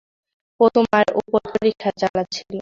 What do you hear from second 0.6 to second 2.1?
ও তোমার ওপর পরীক্ষা